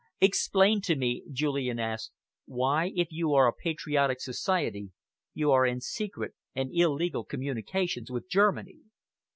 [0.19, 2.09] "Explain to me," Julian asked,
[2.47, 4.89] "why, if you are a patriotic society,
[5.35, 8.79] you are in secret and illegal communication with Germany?"